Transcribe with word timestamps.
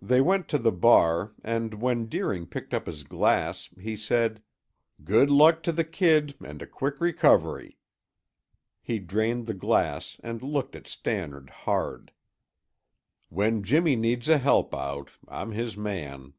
They 0.00 0.20
went 0.20 0.46
to 0.50 0.58
the 0.58 0.70
bar 0.70 1.32
and 1.42 1.82
when 1.82 2.06
Deering 2.06 2.46
picked 2.46 2.72
up 2.72 2.86
his 2.86 3.02
glass 3.02 3.68
he 3.80 3.96
said, 3.96 4.44
"Good 5.02 5.28
luck 5.28 5.64
to 5.64 5.72
the 5.72 5.82
kid 5.82 6.36
and 6.40 6.62
a 6.62 6.68
quick 6.68 7.00
recovery!" 7.00 7.76
He 8.80 9.00
drained 9.00 9.48
the 9.48 9.54
glass 9.54 10.18
and 10.22 10.40
looked 10.40 10.76
at 10.76 10.86
Stannard 10.86 11.50
hard. 11.50 12.12
"When 13.28 13.64
Jimmy 13.64 13.96
needs 13.96 14.28
a 14.28 14.38
help 14.38 14.72
out, 14.72 15.10
I'm 15.26 15.50
his 15.50 15.76
man." 15.76 16.34